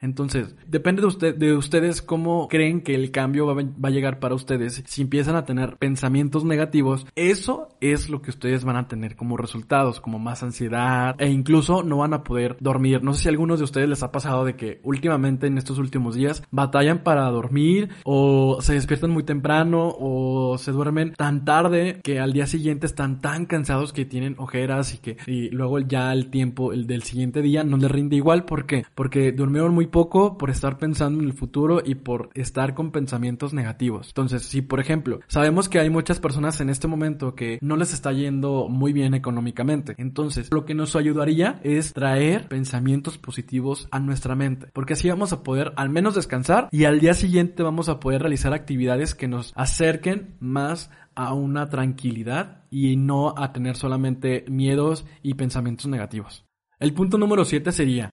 Entonces, 0.00 0.56
depende 0.66 1.02
de, 1.02 1.08
usted, 1.08 1.34
de 1.36 1.54
ustedes 1.54 2.00
cómo 2.00 2.48
creen 2.48 2.80
que 2.80 2.94
el 2.94 3.10
cambio 3.10 3.46
va, 3.46 3.62
a 3.88 3.90
llegar 3.90 4.18
para 4.18 4.34
ustedes. 4.34 4.82
Si 4.86 5.02
empiezan 5.02 5.36
a 5.36 5.44
tener 5.44 5.76
pensamientos 5.76 6.44
negativos, 6.44 7.06
eso 7.16 7.68
es 7.80 8.08
lo 8.08 8.22
que 8.22 8.30
ustedes 8.30 8.64
van 8.64 8.76
a 8.76 8.88
tener 8.88 9.14
como 9.14 9.36
resultados, 9.36 10.00
como 10.00 10.18
más 10.18 10.42
ansiedad 10.42 11.16
e 11.18 11.28
incluso 11.28 11.82
no 11.82 11.98
van 11.98 12.14
a 12.14 12.24
poder 12.24 12.56
dormir. 12.60 13.02
No 13.02 13.12
sé 13.12 13.22
si 13.22 13.28
a 13.28 13.30
algunos 13.30 13.58
de 13.58 13.64
ustedes 13.64 13.88
les 13.88 14.02
ha 14.02 14.10
pasado 14.10 14.44
de 14.44 14.56
que 14.56 14.80
últimamente 14.84 15.46
en 15.46 15.58
estos 15.58 15.78
últimos 15.78 16.14
días 16.14 16.42
batallan 16.50 17.02
para 17.02 17.28
dormir 17.30 17.90
o 18.04 18.58
se 18.62 18.74
despiertan 18.74 19.10
muy 19.10 19.24
temprano 19.24 19.94
o 19.98 20.56
se 20.56 20.72
duermen 20.72 21.12
tan 21.12 21.44
tarde 21.44 22.00
que 22.02 22.20
al 22.20 22.32
día 22.32 22.46
siguiente 22.46 22.86
están 22.86 23.20
tan 23.20 23.44
cansados 23.44 23.92
que 23.92 24.06
tienen 24.06 24.34
ojeras 24.38 24.94
y 24.94 24.98
que 24.98 25.16
y 25.26 25.50
luego 25.50 25.78
ya 25.80 26.12
el 26.12 26.30
tiempo 26.30 26.72
el 26.72 26.86
del 26.86 27.02
siguiente 27.02 27.42
día 27.42 27.64
no 27.64 27.76
les 27.76 27.90
rinde 27.90 28.16
igual 28.16 28.44
¿por 28.44 28.66
qué? 28.66 28.84
Porque 28.94 29.32
durmieron 29.32 29.74
muy 29.74 29.89
poco 29.90 30.38
por 30.38 30.50
estar 30.50 30.78
pensando 30.78 31.20
en 31.20 31.26
el 31.26 31.32
futuro 31.32 31.82
y 31.84 31.94
por 31.96 32.30
estar 32.34 32.74
con 32.74 32.90
pensamientos 32.90 33.52
negativos. 33.52 34.08
Entonces, 34.08 34.42
si 34.42 34.62
por 34.62 34.80
ejemplo, 34.80 35.20
sabemos 35.28 35.68
que 35.68 35.78
hay 35.78 35.90
muchas 35.90 36.20
personas 36.20 36.60
en 36.60 36.70
este 36.70 36.88
momento 36.88 37.34
que 37.34 37.58
no 37.60 37.76
les 37.76 37.92
está 37.92 38.12
yendo 38.12 38.68
muy 38.68 38.92
bien 38.92 39.14
económicamente. 39.14 39.94
Entonces, 39.98 40.48
lo 40.52 40.64
que 40.64 40.74
nos 40.74 40.96
ayudaría 40.96 41.60
es 41.62 41.92
traer 41.92 42.48
pensamientos 42.48 43.18
positivos 43.18 43.88
a 43.90 44.00
nuestra 44.00 44.34
mente, 44.34 44.68
porque 44.72 44.94
así 44.94 45.08
vamos 45.08 45.32
a 45.32 45.42
poder 45.42 45.72
al 45.76 45.90
menos 45.90 46.14
descansar 46.14 46.68
y 46.72 46.84
al 46.84 47.00
día 47.00 47.14
siguiente 47.14 47.62
vamos 47.62 47.88
a 47.88 48.00
poder 48.00 48.22
realizar 48.22 48.54
actividades 48.54 49.14
que 49.14 49.28
nos 49.28 49.52
acerquen 49.56 50.36
más 50.40 50.90
a 51.14 51.34
una 51.34 51.68
tranquilidad 51.68 52.64
y 52.70 52.96
no 52.96 53.34
a 53.36 53.52
tener 53.52 53.76
solamente 53.76 54.44
miedos 54.48 55.04
y 55.22 55.34
pensamientos 55.34 55.86
negativos. 55.86 56.46
El 56.78 56.94
punto 56.94 57.18
número 57.18 57.44
7 57.44 57.72
sería 57.72 58.10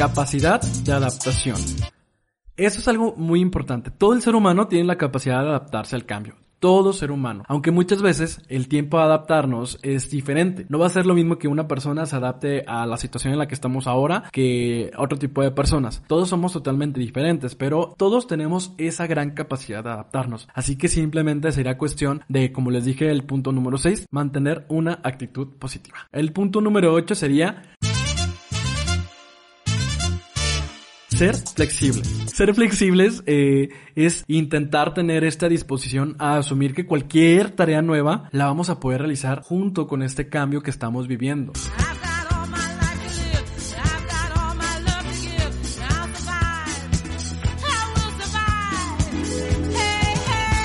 capacidad 0.00 0.62
de 0.62 0.92
adaptación. 0.92 1.58
Eso 2.56 2.80
es 2.80 2.88
algo 2.88 3.12
muy 3.18 3.40
importante. 3.40 3.90
Todo 3.90 4.14
el 4.14 4.22
ser 4.22 4.34
humano 4.34 4.66
tiene 4.66 4.86
la 4.86 4.96
capacidad 4.96 5.42
de 5.42 5.50
adaptarse 5.50 5.94
al 5.94 6.06
cambio. 6.06 6.36
Todo 6.58 6.94
ser 6.94 7.10
humano. 7.10 7.44
Aunque 7.48 7.70
muchas 7.70 8.00
veces 8.00 8.40
el 8.48 8.66
tiempo 8.68 8.96
de 8.96 9.04
adaptarnos 9.04 9.78
es 9.82 10.10
diferente. 10.10 10.64
No 10.70 10.78
va 10.78 10.86
a 10.86 10.88
ser 10.88 11.04
lo 11.04 11.14
mismo 11.14 11.36
que 11.36 11.48
una 11.48 11.68
persona 11.68 12.06
se 12.06 12.16
adapte 12.16 12.64
a 12.66 12.86
la 12.86 12.96
situación 12.96 13.34
en 13.34 13.38
la 13.38 13.46
que 13.46 13.54
estamos 13.54 13.86
ahora 13.86 14.24
que 14.32 14.90
otro 14.96 15.18
tipo 15.18 15.42
de 15.42 15.50
personas. 15.50 16.02
Todos 16.06 16.30
somos 16.30 16.54
totalmente 16.54 16.98
diferentes, 16.98 17.54
pero 17.54 17.94
todos 17.98 18.26
tenemos 18.26 18.72
esa 18.78 19.06
gran 19.06 19.32
capacidad 19.32 19.84
de 19.84 19.90
adaptarnos. 19.90 20.48
Así 20.54 20.76
que 20.76 20.88
simplemente 20.88 21.52
sería 21.52 21.76
cuestión 21.76 22.24
de, 22.26 22.52
como 22.52 22.70
les 22.70 22.86
dije, 22.86 23.10
el 23.10 23.24
punto 23.24 23.52
número 23.52 23.76
6, 23.76 24.06
mantener 24.10 24.64
una 24.70 25.00
actitud 25.02 25.58
positiva. 25.58 26.08
El 26.10 26.32
punto 26.32 26.62
número 26.62 26.94
8 26.94 27.14
sería 27.14 27.64
ser 31.20 31.36
flexible. 31.36 32.02
Ser 32.32 32.54
flexibles 32.54 33.22
eh, 33.26 33.68
es 33.94 34.24
intentar 34.26 34.94
tener 34.94 35.22
esta 35.24 35.50
disposición 35.50 36.16
a 36.18 36.38
asumir 36.38 36.72
que 36.72 36.86
cualquier 36.86 37.50
tarea 37.50 37.82
nueva 37.82 38.30
la 38.32 38.46
vamos 38.46 38.70
a 38.70 38.80
poder 38.80 39.02
realizar 39.02 39.42
junto 39.42 39.86
con 39.86 40.02
este 40.02 40.30
cambio 40.30 40.62
que 40.62 40.70
estamos 40.70 41.08
viviendo. 41.08 41.52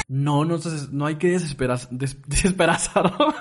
No, 0.07 0.45
no, 0.45 0.57
no 0.91 1.05
hay 1.05 1.15
que 1.15 1.31
desesperar, 1.31 1.79
des- 1.91 2.17
desesperazarnos. 2.27 3.35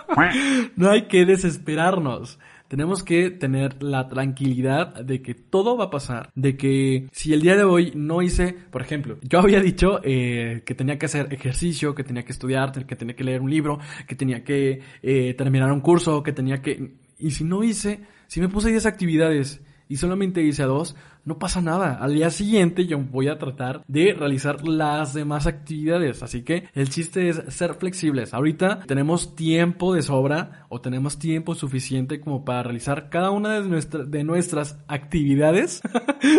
no 0.75 0.91
hay 0.91 1.07
que 1.07 1.25
desesperarnos. 1.25 2.41
Tenemos 2.75 3.05
que 3.05 3.31
tener 3.31 3.85
la 3.85 4.09
tranquilidad 4.09 4.95
de 4.97 5.23
que 5.23 5.33
todo 5.33 5.77
va 5.77 5.85
a 5.85 5.91
pasar, 5.91 6.33
de 6.35 6.57
que 6.57 7.07
si 7.13 7.33
el 7.33 7.41
día 7.41 7.55
de 7.55 7.63
hoy 7.63 7.93
no 7.95 8.21
hice, 8.21 8.53
por 8.53 8.83
ejemplo, 8.83 9.17
yo 9.23 9.39
había 9.39 9.61
dicho 9.61 10.01
eh, 10.03 10.65
que 10.67 10.75
tenía 10.75 10.99
que 10.99 11.07
hacer 11.07 11.33
ejercicio, 11.33 11.95
que 11.95 12.03
tenía 12.03 12.25
que 12.25 12.33
estudiar, 12.33 12.73
que 12.85 12.97
tenía 12.97 13.15
que 13.15 13.23
leer 13.23 13.43
un 13.43 13.51
libro, 13.51 13.79
que 14.09 14.17
tenía 14.17 14.43
que 14.43 14.81
eh, 15.05 15.35
terminar 15.35 15.71
un 15.71 15.83
curso, 15.83 16.25
que 16.25 16.33
tenía 16.33 16.63
que... 16.63 16.97
Y 17.17 17.31
si 17.31 17.45
no 17.45 17.63
hice, 17.63 18.01
si 18.27 18.41
me 18.41 18.49
puse 18.49 18.71
10 18.71 18.87
actividades 18.87 19.63
y 19.89 19.97
solamente 19.97 20.43
hice 20.43 20.63
dos, 20.65 20.97
no 21.25 21.39
pasa 21.39 21.61
nada. 21.61 21.95
Al 22.01 22.15
día 22.15 22.31
siguiente 22.31 22.87
yo 22.87 22.99
voy 22.99 23.29
a 23.29 23.39
tratar 23.39 23.83
de 23.89 24.13
realizar 24.15 24.67
las 24.67 25.15
demás 25.15 25.47
actividades. 25.47 26.23
Así 26.23 26.43
que 26.43 26.69
el 26.75 26.91
chiste 26.91 27.29
es 27.31 27.43
ser 27.49 27.75
flexibles. 27.75 28.35
Ahorita 28.35 28.81
tenemos 28.87 29.35
tiempo 29.35 29.95
de 29.95 30.03
sobra 30.03 30.67
o 30.69 30.81
tenemos 30.81 31.19
tiempo 31.19 31.55
suficiente 31.55 32.21
como 32.21 32.45
para 32.45 32.63
realizar 32.65 33.09
cada 33.09 33.31
una 33.31 33.61
de, 33.61 33.69
nuestra- 33.69 34.05
de 34.05 34.25
nuestras 34.25 34.79
actividades. 34.87 35.81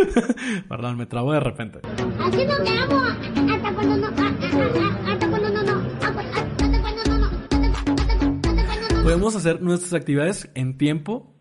Perdón, 0.70 0.98
me 0.98 1.06
trabo 1.06 1.34
de 1.34 1.40
repente. 1.40 1.80
Así 2.20 2.46
nos 2.46 2.60
quedamos 2.60 3.04
hasta 3.52 3.74
cuando 3.74 3.98
no, 3.98 4.08
hasta 4.08 5.30
cuando 5.30 5.50
no, 5.50 5.64
no, 5.64 5.78
hasta 5.92 6.12
cuando 6.12 6.30
no, 7.10 7.18
no, 7.18 7.26
hasta 7.62 8.66
cuando 8.68 8.96
no. 8.98 9.04
Podemos 9.04 9.36
hacer 9.36 9.62
nuestras 9.62 9.94
actividades 9.94 10.50
en 10.56 10.78
tiempo. 10.78 11.35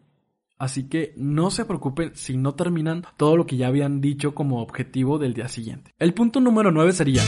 Así 0.64 0.85
que 0.85 1.12
no 1.18 1.50
se 1.50 1.66
preocupen 1.66 2.12
si 2.14 2.38
no 2.38 2.54
terminan 2.54 3.04
todo 3.18 3.37
lo 3.37 3.44
que 3.44 3.59
ya 3.59 3.66
habían 3.66 4.00
dicho 4.00 4.35
como 4.35 4.62
objetivo 4.62 5.18
del 5.18 5.35
día 5.35 5.47
siguiente. 5.47 5.92
El 5.99 6.14
punto 6.14 6.40
número 6.40 6.71
9 6.71 6.94
sería 6.94 7.23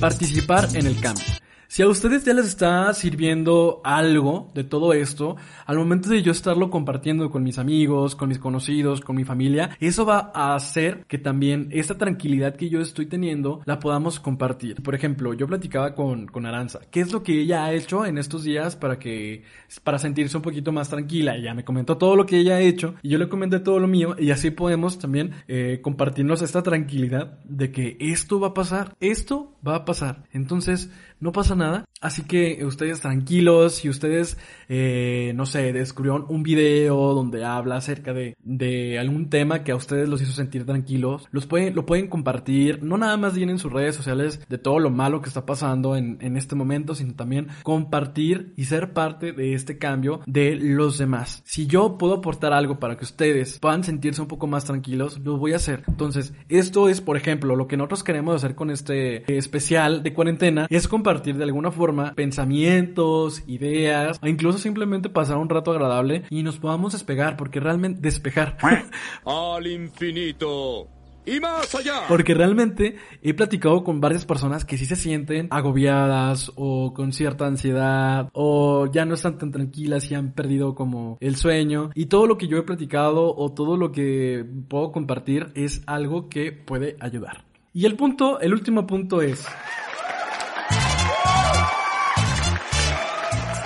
participar 0.00 0.68
en 0.74 0.88
el 0.88 1.00
cambio. 1.00 1.41
Si 1.72 1.80
a 1.80 1.88
ustedes 1.88 2.22
ya 2.22 2.34
les 2.34 2.48
está 2.48 2.92
sirviendo 2.92 3.80
algo 3.82 4.50
de 4.54 4.62
todo 4.62 4.92
esto, 4.92 5.36
al 5.64 5.78
momento 5.78 6.10
de 6.10 6.22
yo 6.22 6.30
estarlo 6.30 6.68
compartiendo 6.68 7.30
con 7.30 7.42
mis 7.42 7.56
amigos, 7.56 8.14
con 8.14 8.28
mis 8.28 8.38
conocidos, 8.38 9.00
con 9.00 9.16
mi 9.16 9.24
familia, 9.24 9.70
eso 9.80 10.04
va 10.04 10.30
a 10.34 10.54
hacer 10.54 11.06
que 11.08 11.16
también 11.16 11.68
esta 11.70 11.96
tranquilidad 11.96 12.56
que 12.56 12.68
yo 12.68 12.82
estoy 12.82 13.06
teniendo 13.06 13.62
la 13.64 13.78
podamos 13.78 14.20
compartir. 14.20 14.82
Por 14.82 14.94
ejemplo, 14.94 15.32
yo 15.32 15.46
platicaba 15.46 15.94
con, 15.94 16.26
con 16.26 16.44
Aranza, 16.44 16.80
¿qué 16.90 17.00
es 17.00 17.10
lo 17.10 17.22
que 17.22 17.40
ella 17.40 17.64
ha 17.64 17.72
hecho 17.72 18.04
en 18.04 18.18
estos 18.18 18.44
días 18.44 18.76
para 18.76 18.98
que, 18.98 19.42
para 19.82 19.98
sentirse 19.98 20.36
un 20.36 20.42
poquito 20.42 20.72
más 20.72 20.90
tranquila? 20.90 21.36
Ella 21.36 21.54
me 21.54 21.64
comentó 21.64 21.96
todo 21.96 22.16
lo 22.16 22.26
que 22.26 22.36
ella 22.36 22.56
ha 22.56 22.60
hecho 22.60 22.96
y 23.00 23.08
yo 23.08 23.16
le 23.16 23.30
comenté 23.30 23.60
todo 23.60 23.78
lo 23.78 23.88
mío 23.88 24.14
y 24.18 24.30
así 24.30 24.50
podemos 24.50 24.98
también 24.98 25.32
eh, 25.48 25.80
compartirnos 25.80 26.42
esta 26.42 26.62
tranquilidad 26.62 27.38
de 27.44 27.72
que 27.72 27.96
esto 27.98 28.38
va 28.38 28.48
a 28.48 28.54
pasar, 28.54 28.94
esto 29.00 29.54
va 29.66 29.76
a 29.76 29.84
pasar. 29.86 30.24
Entonces, 30.32 30.90
no 31.22 31.30
pasa 31.30 31.54
nada. 31.54 31.84
Así 32.02 32.22
que 32.24 32.64
ustedes 32.64 33.00
tranquilos, 33.00 33.76
si 33.76 33.88
ustedes, 33.88 34.36
eh, 34.68 35.32
no 35.36 35.46
sé, 35.46 35.72
descubrieron 35.72 36.26
un 36.28 36.42
video 36.42 37.14
donde 37.14 37.44
habla 37.44 37.76
acerca 37.76 38.12
de, 38.12 38.36
de 38.42 38.98
algún 38.98 39.30
tema 39.30 39.62
que 39.62 39.70
a 39.70 39.76
ustedes 39.76 40.08
los 40.08 40.20
hizo 40.20 40.32
sentir 40.32 40.66
tranquilos, 40.66 41.28
los 41.30 41.46
pueden, 41.46 41.76
lo 41.76 41.86
pueden 41.86 42.08
compartir, 42.08 42.82
no 42.82 42.98
nada 42.98 43.16
más 43.16 43.34
bien 43.34 43.50
en 43.50 43.60
sus 43.60 43.72
redes 43.72 43.94
sociales 43.94 44.40
de 44.48 44.58
todo 44.58 44.80
lo 44.80 44.90
malo 44.90 45.22
que 45.22 45.28
está 45.28 45.46
pasando 45.46 45.94
en, 45.94 46.18
en 46.20 46.36
este 46.36 46.56
momento, 46.56 46.96
sino 46.96 47.14
también 47.14 47.46
compartir 47.62 48.52
y 48.56 48.64
ser 48.64 48.92
parte 48.92 49.32
de 49.32 49.54
este 49.54 49.78
cambio 49.78 50.22
de 50.26 50.56
los 50.56 50.98
demás. 50.98 51.42
Si 51.46 51.68
yo 51.68 51.98
puedo 51.98 52.14
aportar 52.14 52.52
algo 52.52 52.80
para 52.80 52.96
que 52.96 53.04
ustedes 53.04 53.60
puedan 53.60 53.84
sentirse 53.84 54.20
un 54.20 54.26
poco 54.26 54.48
más 54.48 54.64
tranquilos, 54.64 55.20
lo 55.20 55.36
voy 55.36 55.52
a 55.52 55.56
hacer. 55.56 55.84
Entonces, 55.86 56.34
esto 56.48 56.88
es, 56.88 57.00
por 57.00 57.16
ejemplo, 57.16 57.54
lo 57.54 57.68
que 57.68 57.76
nosotros 57.76 58.02
queremos 58.02 58.34
hacer 58.34 58.56
con 58.56 58.70
este 58.70 59.18
eh, 59.18 59.38
especial 59.38 60.02
de 60.02 60.12
cuarentena, 60.12 60.66
es 60.68 60.88
compartir 60.88 61.36
de 61.36 61.44
alguna 61.44 61.70
forma 61.70 61.91
pensamientos, 62.14 63.42
ideas, 63.46 64.18
o 64.22 64.26
incluso 64.26 64.58
simplemente 64.58 65.08
pasar 65.08 65.36
un 65.36 65.48
rato 65.48 65.72
agradable 65.72 66.24
y 66.30 66.42
nos 66.42 66.58
podamos 66.58 66.92
despegar, 66.92 67.36
porque 67.36 67.60
realmente 67.60 68.00
despejar. 68.00 68.56
Al 69.24 69.66
infinito 69.66 70.88
y 71.24 71.40
más 71.40 71.74
allá. 71.74 72.02
Porque 72.08 72.34
realmente 72.34 72.96
he 73.22 73.34
platicado 73.34 73.84
con 73.84 74.00
varias 74.00 74.24
personas 74.24 74.64
que 74.64 74.76
sí 74.76 74.86
se 74.86 74.96
sienten 74.96 75.48
agobiadas 75.50 76.50
o 76.56 76.92
con 76.94 77.12
cierta 77.12 77.46
ansiedad 77.46 78.28
o 78.32 78.86
ya 78.86 79.04
no 79.04 79.14
están 79.14 79.38
tan 79.38 79.52
tranquilas 79.52 80.10
y 80.10 80.14
han 80.14 80.32
perdido 80.32 80.74
como 80.74 81.18
el 81.20 81.36
sueño. 81.36 81.90
Y 81.94 82.06
todo 82.06 82.26
lo 82.26 82.38
que 82.38 82.48
yo 82.48 82.58
he 82.58 82.62
platicado 82.62 83.34
o 83.34 83.52
todo 83.52 83.76
lo 83.76 83.92
que 83.92 84.44
puedo 84.68 84.92
compartir 84.92 85.52
es 85.54 85.82
algo 85.86 86.28
que 86.28 86.52
puede 86.52 86.96
ayudar. 87.00 87.44
Y 87.72 87.86
el 87.86 87.96
punto, 87.96 88.40
el 88.40 88.52
último 88.52 88.86
punto 88.86 89.22
es 89.22 89.46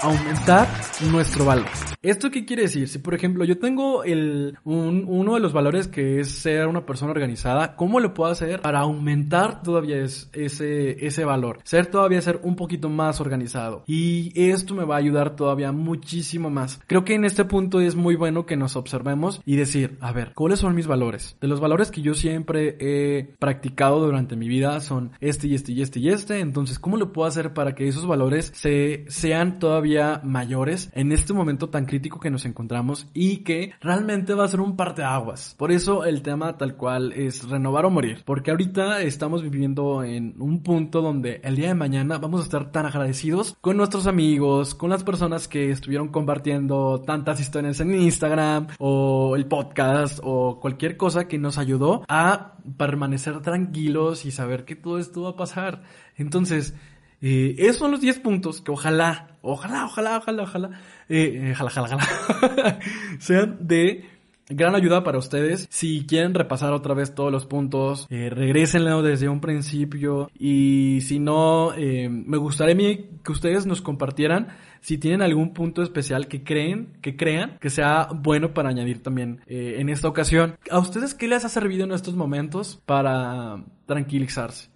aumentar 0.07 0.69
nuestro 1.11 1.45
valor. 1.45 1.96
¿Esto 2.07 2.31
qué 2.31 2.45
quiere 2.45 2.63
decir? 2.63 2.89
Si 2.89 2.99
por 2.99 3.15
ejemplo 3.15 3.45
yo 3.45 3.59
tengo 3.59 4.05
el, 4.05 4.57
un- 4.65 5.05
uno 5.09 5.35
de 5.35 5.41
los 5.41 5.53
valores 5.53 5.89
que 5.89 6.21
es 6.21 6.31
ser 6.31 6.69
una 6.69 6.87
persona 6.87 7.11
organizada, 7.11 7.75
¿cómo 7.75 7.99
lo 7.99 8.15
puedo 8.15 8.31
hacer 8.31 8.61
para 8.63 8.81
aumentar 8.81 9.63
todavía 9.63 9.97
es- 9.99 10.31
ese, 10.33 11.05
ese 11.05 11.25
valor? 11.25 11.59
Ser 11.65 11.87
todavía 11.87 12.23
ser 12.23 12.39
un 12.45 12.55
poquito 12.55 12.89
más 12.89 13.21
organizado. 13.21 13.83
Y 13.89 14.33
esto 14.51 14.75
me 14.75 14.85
va 14.85 14.95
a 14.95 14.99
ayudar 14.99 15.35
todavía 15.35 15.73
muchísimo 15.73 16.49
más. 16.49 16.81
Creo 16.87 17.05
que 17.05 17.15
en 17.15 17.25
este 17.25 17.45
punto 17.45 17.81
es 17.81 17.97
muy 17.97 18.15
bueno 18.15 18.47
que 18.47 18.57
nos 18.57 18.77
observemos 18.77 19.43
y 19.45 19.57
decir, 19.57 19.97
a 20.01 20.13
ver, 20.13 20.33
¿cuáles 20.35 20.61
son 20.61 20.77
mis 20.77 20.87
valores? 20.87 21.37
De 21.41 21.49
los 21.49 21.59
valores 21.59 21.91
que 21.91 22.03
yo 22.03 22.15
siempre 22.15 22.77
he 22.79 23.35
practicado 23.41 23.99
durante 23.99 24.37
mi 24.37 24.47
vida 24.47 24.81
son 24.81 25.11
este 25.21 25.49
y 25.49 25.55
este 25.57 25.73
y 25.73 25.83
este 25.83 25.99
y 25.99 26.11
este. 26.11 26.39
Entonces, 26.39 26.79
¿cómo 26.79 26.99
lo 26.99 27.13
puedo 27.13 27.27
hacer 27.27 27.53
para 27.53 27.75
que 27.75 27.89
esos 27.89 28.07
valores 28.07 28.53
se, 28.55 29.07
sean 29.09 29.59
todavía 29.59 30.21
mayores 30.23 30.89
en 30.95 31.11
este 31.11 31.33
momento 31.33 31.69
tan 31.69 31.85
crítico 31.85 31.96
que 32.01 32.31
nos 32.31 32.45
encontramos 32.45 33.09
y 33.13 33.39
que 33.39 33.73
realmente 33.81 34.35
va 34.35 34.45
a 34.45 34.49
ser 34.49 34.61
un 34.61 34.77
parteaguas? 34.77 35.55
Por 35.59 35.73
eso 35.73 36.05
el 36.05 36.23
tema 36.23 36.57
tal 36.57 36.77
cual 36.77 37.13
es 37.13 37.49
renovar 37.49 37.85
o 37.85 37.91
morir. 37.91 38.23
Porque 38.25 38.51
ahorita 38.51 39.03
estamos 39.03 39.43
viviendo 39.43 40.05
en 40.05 40.35
un 40.39 40.63
punto 40.63 41.03
donde 41.03 41.41
el 41.43 41.57
día 41.57 41.69
de 41.69 41.75
mañana 41.75 42.19
vamos 42.19 42.41
a 42.41 42.45
estar 42.45 42.71
tan 42.71 42.87
agradecidos 42.87 43.57
con 43.61 43.77
nuestros 43.77 44.07
amigos, 44.07 44.75
con 44.75 44.91
las 44.91 45.05
personas 45.05 45.49
que 45.49 45.71
estuvieron 45.71 46.09
compartiendo 46.09 47.03
tantas 47.03 47.41
historias 47.41 47.81
en 47.81 47.95
Instagram 47.95 48.69
o 48.79 49.35
el 49.37 49.47
podcast 49.47 50.21
o 50.23 50.61
cualquier 50.61 50.97
cosa 50.97 51.29
que 51.29 51.39
nos 51.39 51.59
ayudó 51.59 52.05
a 52.09 52.57
permanecer 52.77 53.41
tranquilos 53.41 54.25
y 54.25 54.31
saber 54.31 54.65
que 54.65 54.77
todo 54.77 54.99
esto 54.99 55.23
va 55.23 55.31
a 55.31 55.37
pasar. 55.37 55.83
Entonces, 56.17 56.75
esos 57.21 57.77
son 57.77 57.91
los 57.91 58.01
10 58.01 58.21
puntos 58.21 58.61
que 58.61 58.71
ojalá, 58.71 59.39
ojalá, 59.43 59.87
ojalá, 59.87 60.19
ojalá, 60.19 60.43
ojalá, 60.43 60.71
eh, 61.09 61.51
eh, 61.51 61.53
ojalá, 61.53 61.83
ojalá, 61.83 62.79
sean 63.19 63.59
de 63.61 64.17
gran 64.49 64.75
ayuda 64.75 65.03
para 65.03 65.19
ustedes. 65.19 65.67
Si 65.71 66.07
quieren 66.07 66.35
repasar 66.35 66.73
otra 66.73 66.95
vez 66.95 67.15
todos 67.15 67.33
los 67.33 67.47
puntos, 67.47 68.07
eh, 68.11 68.31
regrésenlo 68.31 69.03
desde 69.03 69.29
un 69.29 69.41
principio. 69.41 70.31
Y 70.39 71.01
si 71.03 71.19
no, 71.19 71.73
eh, 71.75 72.09
me 72.09 72.37
gustaría 72.37 72.77
que 72.77 73.33
ustedes 73.33 73.67
nos 73.67 73.83
compartieran 73.83 74.49
si 74.81 74.99
tienen 74.99 75.23
algún 75.23 75.53
punto 75.53 75.83
especial 75.83 76.29
que 76.29 76.45
creen, 76.45 76.99
que 77.03 77.17
crean 77.17 77.59
que 77.61 77.71
sea 77.71 78.09
bueno 78.13 78.55
para 78.55 78.69
añadir 78.69 79.03
también 79.03 79.41
eh, 79.47 79.77
en 79.79 79.89
esta 79.89 80.09
ocasión. 80.09 80.57
¿A 80.71 80.79
ustedes 80.79 81.15
qué 81.15 81.27
les 81.27 81.45
ha 81.45 81.49
servido 81.49 81.85
en 81.85 81.93
estos 81.93 82.15
momentos 82.15 82.81
para 82.87 83.65
tranquilizarse? 83.87 84.76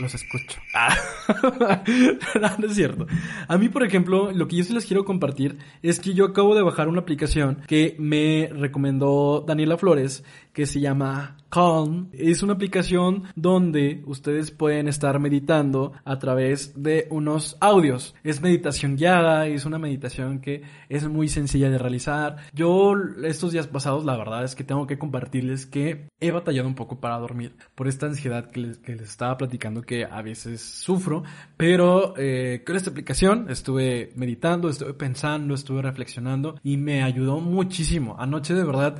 Los 0.00 0.14
escucho. 0.14 0.58
Ah. 0.74 0.96
no, 2.58 2.66
es 2.66 2.74
cierto. 2.74 3.06
A 3.48 3.58
mí, 3.58 3.68
por 3.68 3.84
ejemplo, 3.84 4.32
lo 4.32 4.48
que 4.48 4.56
yo 4.56 4.64
sí 4.64 4.72
les 4.72 4.86
quiero 4.86 5.04
compartir 5.04 5.58
es 5.82 6.00
que 6.00 6.14
yo 6.14 6.24
acabo 6.24 6.54
de 6.54 6.62
bajar 6.62 6.88
una 6.88 7.00
aplicación 7.00 7.58
que 7.66 7.96
me 7.98 8.48
recomendó 8.52 9.44
Daniela 9.46 9.76
Flores 9.76 10.24
que 10.52 10.66
se 10.66 10.80
llama 10.80 11.36
Calm. 11.50 12.08
Es 12.12 12.42
una 12.42 12.54
aplicación 12.54 13.24
donde 13.34 14.02
ustedes 14.06 14.50
pueden 14.50 14.88
estar 14.88 15.18
meditando 15.18 15.92
a 16.04 16.18
través 16.18 16.82
de 16.82 17.06
unos 17.10 17.56
audios. 17.60 18.14
Es 18.22 18.40
meditación 18.40 18.96
guiada, 18.96 19.46
es 19.46 19.64
una 19.64 19.78
meditación 19.78 20.40
que 20.40 20.62
es 20.88 21.08
muy 21.08 21.28
sencilla 21.28 21.70
de 21.70 21.78
realizar. 21.78 22.36
Yo 22.52 22.94
estos 23.24 23.52
días 23.52 23.66
pasados, 23.66 24.04
la 24.04 24.16
verdad 24.16 24.44
es 24.44 24.54
que 24.54 24.64
tengo 24.64 24.86
que 24.86 24.98
compartirles 24.98 25.66
que 25.66 26.08
he 26.20 26.30
batallado 26.30 26.68
un 26.68 26.74
poco 26.74 27.00
para 27.00 27.18
dormir 27.18 27.56
por 27.74 27.88
esta 27.88 28.06
ansiedad 28.06 28.50
que 28.50 28.60
les, 28.60 28.78
que 28.78 28.94
les 28.94 29.10
estaba 29.10 29.36
platicando 29.36 29.82
que 29.82 30.04
a 30.04 30.22
veces 30.22 30.60
sufro, 30.60 31.24
pero 31.56 32.14
eh, 32.16 32.62
con 32.66 32.76
esta 32.76 32.90
aplicación 32.90 33.50
estuve 33.50 34.12
meditando, 34.16 34.68
estuve 34.68 34.94
pensando, 34.94 35.54
estuve 35.54 35.82
reflexionando 35.82 36.58
y 36.62 36.76
me 36.76 37.02
ayudó 37.02 37.40
muchísimo. 37.40 38.16
Anoche 38.18 38.54
de 38.54 38.64
verdad 38.64 38.96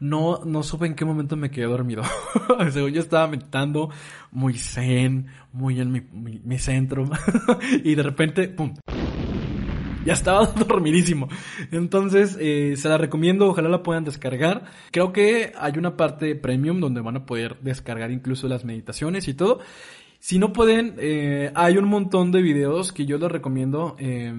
no, 0.00 0.40
no 0.44 0.62
supe 0.62 0.86
en 0.86 0.94
qué 0.94 1.04
momento 1.04 1.36
me 1.36 1.50
quedé 1.50 1.66
dormido. 1.66 2.02
Según 2.70 2.90
yo 2.92 3.00
estaba 3.00 3.26
meditando 3.28 3.90
muy 4.32 4.54
zen, 4.54 5.26
muy 5.52 5.80
en 5.80 5.92
mi, 6.44 6.58
centro 6.58 7.08
y 7.84 7.94
de 7.94 8.02
repente, 8.02 8.48
¡pum! 8.48 8.74
ya 10.04 10.12
estaba 10.12 10.46
dormidísimo. 10.68 11.28
Entonces, 11.70 12.36
eh, 12.40 12.74
se 12.76 12.88
la 12.88 12.98
recomiendo, 12.98 13.48
ojalá 13.48 13.68
la 13.68 13.82
puedan 13.82 14.04
descargar. 14.04 14.64
Creo 14.90 15.12
que 15.12 15.52
hay 15.58 15.78
una 15.78 15.96
parte 15.96 16.34
premium 16.36 16.80
donde 16.80 17.00
van 17.00 17.16
a 17.16 17.26
poder 17.26 17.56
descargar 17.62 18.10
incluso 18.10 18.46
las 18.48 18.64
meditaciones 18.64 19.28
y 19.28 19.34
todo. 19.34 19.60
Si 20.18 20.38
no 20.38 20.54
pueden, 20.54 20.94
eh, 20.98 21.52
hay 21.54 21.76
un 21.76 21.84
montón 21.84 22.32
de 22.32 22.40
videos 22.40 22.92
que 22.92 23.04
yo 23.04 23.18
les 23.18 23.30
recomiendo. 23.30 23.94
eh, 23.98 24.32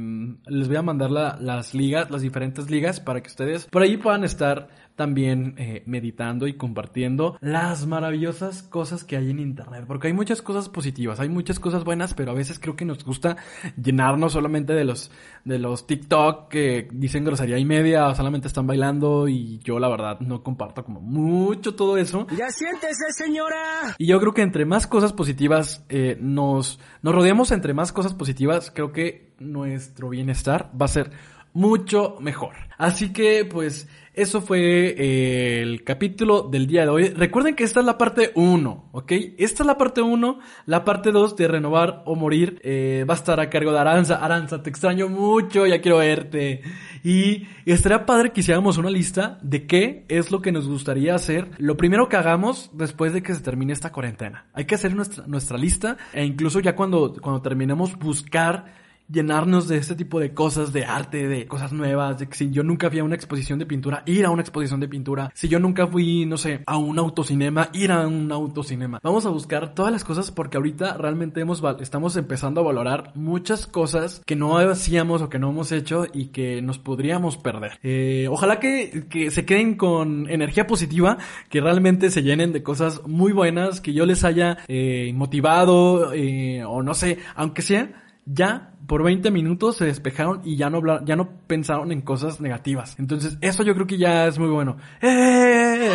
les 0.48 0.68
voy 0.68 0.78
a 0.78 0.82
mandar 0.82 1.12
la- 1.12 1.38
las 1.40 1.76
ligas, 1.76 2.10
las 2.10 2.24
diferentes 2.24 2.72
ligas, 2.72 3.00
para 3.00 3.22
que 3.22 3.30
ustedes 3.30 3.66
por 3.66 3.84
ahí 3.84 3.98
puedan 3.98 4.24
estar 4.24 4.68
también 4.96 5.56
eh, 5.58 5.84
meditando 5.86 6.48
y 6.48 6.54
compartiendo 6.54 7.38
las 7.42 7.86
maravillosas 7.86 8.64
cosas 8.64 9.04
que 9.04 9.18
hay 9.18 9.30
en 9.30 9.40
internet. 9.40 9.86
Porque 9.88 10.08
hay 10.08 10.14
muchas 10.14 10.42
cosas 10.42 10.70
positivas, 10.70 11.20
hay 11.20 11.30
muchas 11.30 11.60
cosas 11.60 11.84
buenas, 11.84 12.14
pero 12.14 12.32
a 12.32 12.34
veces 12.34 12.60
creo 12.60 12.76
que 12.76 12.86
nos 12.86 13.04
gusta 13.04 13.38
llenarnos 13.82 14.34
solamente 14.34 14.74
de 14.74 14.86
los, 14.86 15.12
de 15.44 15.60
los 15.60 15.86
TikTok 15.86 16.48
que 16.50 16.88
dicen 16.92 17.26
grosería 17.26 17.58
y 17.58 17.66
media, 17.66 18.08
o 18.08 18.16
solamente 18.16 18.48
están 18.48 18.68
bailando 18.68 19.28
y 19.28 19.60
yo 19.60 19.80
la 19.80 19.90
verdad 19.90 20.20
no 20.22 20.44
comparto 20.44 20.84
como 20.84 21.02
mucho 21.02 21.76
todo 21.76 21.98
eso. 21.98 22.28
Ya 22.38 22.50
siéntese, 22.50 23.12
señora. 23.18 23.96
Y 23.98 24.08
yo 24.08 24.20
creo 24.20 24.34
que 24.34 24.42
entre 24.42 24.66
más 24.66 24.88
cosas 24.88 25.14
positivas 25.14 25.86
eh, 25.90 26.18
nos, 26.22 26.80
nos 27.02 27.14
rodeamos 27.14 27.52
entre 27.52 27.74
más 27.74 27.92
cosas 27.92 28.14
positivas, 28.14 28.72
creo 28.74 28.92
que 28.92 29.34
nuestro 29.40 30.10
bienestar 30.10 30.72
va 30.80 30.86
a 30.86 30.90
ser 30.90 31.12
mucho 31.56 32.18
mejor. 32.20 32.54
Así 32.78 33.12
que 33.12 33.46
pues 33.46 33.88
eso 34.14 34.42
fue 34.42 34.96
eh, 34.98 35.62
el 35.62 35.84
capítulo 35.84 36.44
del 36.44 36.68
día 36.68 36.84
de 36.84 36.90
hoy. 36.90 37.10
Recuerden 37.10 37.56
que 37.56 37.64
esta 37.64 37.80
es 37.80 37.86
la 37.86 37.98
parte 37.98 38.32
1, 38.36 38.90
¿ok? 38.92 39.12
Esta 39.38 39.64
es 39.64 39.68
la 39.68 39.78
parte 39.78 40.02
1. 40.02 40.40
La 40.66 40.86
parte 40.86 41.12
2 41.12 41.36
de 41.36 41.48
renovar 41.48 42.04
o 42.06 42.16
morir 42.16 42.62
eh, 42.64 43.06
va 43.10 43.14
a 43.14 43.18
estar 43.18 43.40
a 43.40 43.50
cargo 43.50 43.72
de 43.72 43.80
Aranza. 43.80 44.16
Aranza, 44.16 44.62
te 44.62 44.70
extraño 44.70 45.10
mucho, 45.10 45.66
ya 45.66 45.82
quiero 45.82 45.98
verte. 45.98 46.62
Y 47.04 47.48
estaría 47.66 48.06
padre 48.06 48.32
que 48.32 48.42
hiciéramos 48.42 48.78
una 48.78 48.90
lista 48.90 49.38
de 49.42 49.66
qué 49.66 50.06
es 50.08 50.32
lo 50.32 50.42
que 50.42 50.52
nos 50.54 50.68
gustaría 50.68 51.16
hacer. 51.16 51.50
Lo 51.58 51.76
primero 51.76 52.08
que 52.08 52.18
hagamos 52.18 52.70
después 52.74 53.14
de 53.14 53.22
que 53.22 53.34
se 53.34 53.42
termine 53.42 53.74
esta 53.74 53.92
cuarentena. 53.92 54.46
Hay 54.54 54.66
que 54.66 54.76
hacer 54.76 54.96
nuestra, 54.96 55.26
nuestra 55.28 55.58
lista 55.58 55.98
e 56.14 56.24
incluso 56.24 56.60
ya 56.60 56.76
cuando, 56.76 57.14
cuando 57.22 57.42
terminemos 57.42 57.98
buscar 57.98 58.85
llenarnos 59.12 59.68
de 59.68 59.78
este 59.78 59.96
tipo 59.96 60.20
de 60.20 60.34
cosas, 60.34 60.74
de 60.74 60.86
arte, 60.86 61.28
de 61.28 61.48
cosas 61.48 61.74
nuevas, 61.74 62.20
de 62.20 62.28
que 62.28 62.36
si 62.36 62.52
yo 62.52 62.64
nunca 62.64 62.90
fui 62.90 63.00
a 63.00 63.04
una 63.04 63.16
exposición 63.16 63.60
de 63.60 63.66
pintura, 63.66 64.04
ir 64.06 64.26
a 64.26 64.32
una 64.32 64.42
exposición 64.42 64.80
de 64.80 64.88
pintura, 64.88 65.32
si 65.34 65.48
yo 65.48 65.60
nunca 65.60 65.88
fui, 65.88 66.26
no 66.26 66.38
sé, 66.38 66.62
a 66.66 66.78
un 66.78 66.98
autocinema, 67.00 67.70
ir 67.74 67.92
a 67.92 68.08
un 68.08 68.32
autocinema. 68.32 69.00
Vamos 69.04 69.26
a 69.26 69.30
buscar 69.30 69.74
todas 69.74 69.92
las 69.92 70.04
cosas 70.04 70.32
porque 70.32 70.58
ahorita 70.58 70.98
realmente 70.98 71.42
hemos, 71.42 71.62
estamos 71.80 72.16
empezando 72.18 72.62
a 72.62 72.64
valorar 72.64 73.12
muchas 73.16 73.68
cosas 73.68 74.22
que 74.26 74.36
no 74.36 74.58
hacíamos 74.58 75.22
o 75.22 75.30
que 75.30 75.40
no 75.40 75.50
hemos 75.50 75.72
hecho 75.72 76.06
y 76.14 76.28
que 76.28 76.62
nos 76.62 76.80
podríamos 76.80 77.38
perder. 77.38 77.80
Eh, 77.84 78.28
ojalá 78.30 78.60
que, 78.60 79.06
que 79.10 79.32
se 79.32 79.46
queden 79.46 79.76
con 79.76 80.30
energía 80.30 80.68
positiva, 80.68 81.18
que 81.50 81.62
realmente 81.62 82.10
se 82.10 82.24
llenen 82.24 82.54
de 82.54 82.64
cosas 82.64 83.02
muy 83.06 83.32
buenas, 83.32 83.82
que 83.82 83.94
yo 83.94 84.06
les 84.06 84.24
haya 84.24 84.58
eh, 84.68 85.12
motivado 85.14 86.14
eh, 86.14 86.64
o 86.66 86.82
no 86.82 86.94
sé, 86.94 87.20
aunque 87.36 87.62
sea 87.62 88.05
ya 88.26 88.72
por 88.88 89.04
20 89.04 89.32
minutos 89.32 89.78
se 89.78 89.86
despejaron 89.86 90.42
y 90.44 90.58
ya 90.58 90.70
no 90.70 90.78
habla- 90.78 91.02
ya 91.06 91.16
no 91.16 91.30
pensaron 91.48 91.92
en 91.92 92.02
cosas 92.02 92.40
negativas. 92.42 92.96
Entonces, 93.00 93.38
eso 93.42 93.64
yo 93.64 93.74
creo 93.74 93.88
que 93.88 93.98
ya 93.98 94.28
es 94.28 94.38
muy 94.40 94.50
bueno. 94.50 94.78
¡Eh! 95.02 95.92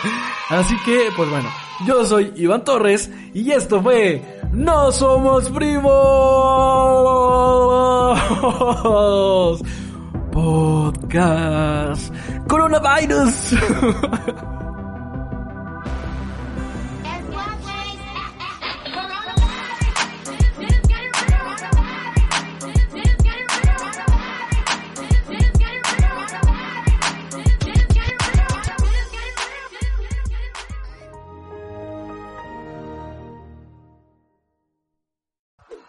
Así 0.50 0.76
que, 0.84 1.08
pues 1.16 1.30
bueno, 1.30 1.48
yo 1.86 2.04
soy 2.04 2.32
Iván 2.36 2.64
Torres 2.64 3.10
y 3.32 3.50
esto 3.50 3.82
fue 3.82 4.40
No 4.52 4.92
Somos 4.92 5.48
Primos 5.50 5.90
Podcast 10.32 12.12
Coronavirus. 12.48 13.54